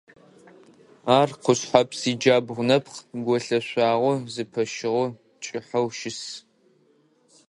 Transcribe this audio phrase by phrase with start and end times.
[1.19, 6.21] Ар Къушъхьэпс иджабгъу нэпкъ голъэшъуагъэу зэпыщыгъэу кӀыхьэу щыс.